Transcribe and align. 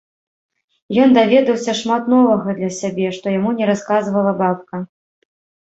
Ён 1.03 1.09
даведаўся 1.17 1.75
шмат 1.81 2.09
новага 2.15 2.49
для 2.61 2.71
сябе, 2.79 3.13
што 3.21 3.37
яму 3.37 3.55
не 3.63 3.71
расказвала 3.73 4.35
бабка. 4.43 4.85